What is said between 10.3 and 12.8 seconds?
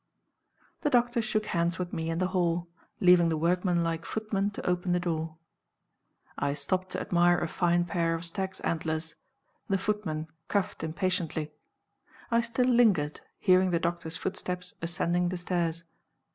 coughed impatiently. I still